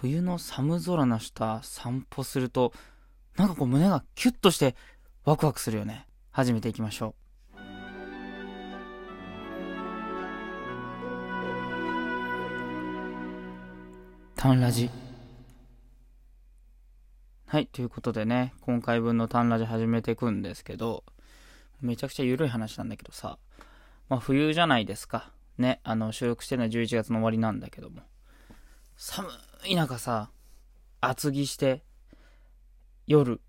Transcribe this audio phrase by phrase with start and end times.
[0.00, 2.74] 冬の寒空の下散歩すると、
[3.36, 4.76] なんかこう胸がキュッとして
[5.24, 6.06] ワクワクするよね。
[6.32, 7.14] 始めていきましょ
[7.54, 7.58] う。
[14.36, 14.90] タンラジ。
[17.46, 21.04] はい、ということでね、今回分のタンラジ始めていくんですけど、
[21.80, 23.38] めちゃくちゃ緩い話なんだけどさ、
[24.10, 25.32] まあ冬じゃないですか。
[25.56, 28.02] ね、あの、収録してるのは11月の終わりなんだけども。
[28.96, 29.28] 寒
[29.66, 30.30] い中さ、
[31.00, 31.82] 厚着して、
[33.06, 33.40] 夜、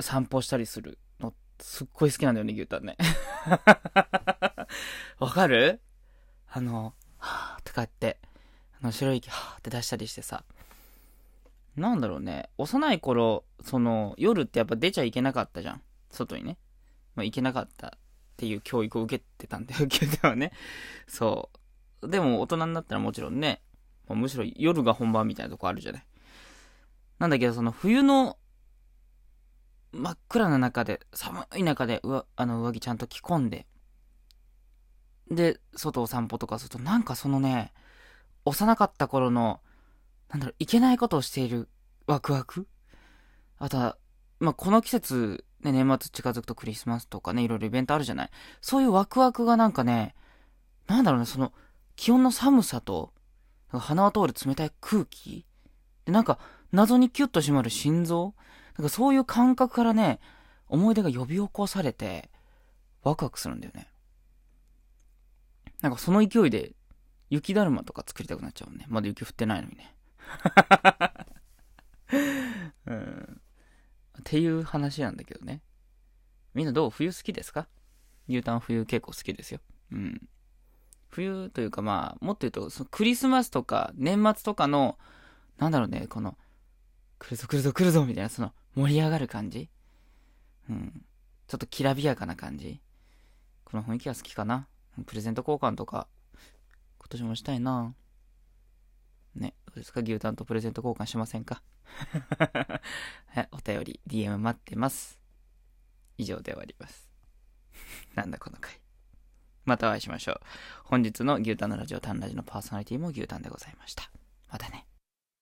[0.00, 2.96] 散歩したりするの、すっごい好きなんだよね、牛タンね。
[5.18, 5.80] わかる？
[6.48, 8.18] あの、はぁってかって、
[8.80, 10.44] あの、白い息、はぁって出したりしてさ。
[11.76, 15.82] なんだろうね、幼い頃、その、夜ってやっぱ出ちゃいけなかったじゃん。
[16.10, 16.58] 外にね。
[17.14, 17.90] まあ、行けなかったっ
[18.36, 20.52] ていう教育を受けてたんだよ、牛タンはね。
[21.06, 21.50] そ
[22.02, 22.08] う。
[22.08, 23.62] でも大人になったらもちろんね、
[24.08, 26.06] まあ、むしろ夜が本番みたいなとこあるじゃない。
[27.18, 28.36] なんだけど、その冬の
[29.92, 33.66] 真っ暗な中で、寒い中で、うわ、あの、上着ちゃんと着込んで、
[35.30, 37.72] で、外を散歩とかすると、なんかそのね、
[38.44, 39.60] 幼かった頃の、
[40.28, 41.68] なんだろう、いけないことをしている
[42.06, 42.68] ワクワク？
[43.58, 43.96] あとは、
[44.38, 48.30] まあ、この季節、ね、年末近づくとクリスマスとかね、いろいろイベントあるじゃない？
[48.60, 50.14] そういうワクワクがなんかね、
[50.86, 51.52] なんだろうね、その、
[51.96, 53.12] 気温の寒さと、
[53.68, 55.44] 鼻を通る冷たい空気？
[56.04, 56.38] で、なんか、
[56.72, 58.34] 謎にキュッと締まる心臓？
[58.78, 60.20] なんかそういう感覚からね、
[60.68, 62.30] 思い出が呼び起こされて、
[63.02, 63.88] ワクワクするんだよね。
[65.80, 66.72] なんかその勢いで、
[67.30, 68.86] 雪だるまとか作りたくなっちゃうね。
[68.88, 69.96] まだ雪降ってないのにね。
[72.86, 73.40] うん。
[74.20, 75.60] っていう話なんだけどね。
[76.54, 76.90] みんなどう？
[76.90, 77.68] 冬好きですか？
[78.28, 79.60] 牛タン冬結構好きですよ。
[79.92, 80.28] うん。
[81.16, 84.98] 冬というかまあ、もっと言うと、そのクリスマスとか年末とかの、
[85.56, 86.36] なんだろうね、この、
[87.18, 89.70] 来るぞ来るぞ来るぞみたいな、その盛り上がる感じ
[90.68, 91.06] うん。
[91.48, 92.82] ちょっときらびやかな感じ
[93.64, 94.68] この雰囲気が好きかな。
[95.06, 96.06] プレゼント交換とか、
[96.98, 97.94] 今年もしたいな。
[99.34, 100.00] ね、どうですか？
[100.02, 101.62] 牛タンとプレゼント交換しませんか？
[103.28, 105.18] はい、お便り、DM 待ってます。
[106.18, 107.08] 以上で終わります。
[108.14, 108.85] なんだこの回。
[109.66, 110.40] またお会いしましょう。
[110.84, 114.10] 本日の牛タンのラジオタンラジのパーソナリティも牛タンでございました。
[114.50, 114.85] またね。